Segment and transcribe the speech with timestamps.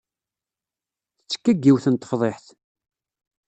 [1.17, 2.45] Tettekka deg yiwet n tefḍiḥt.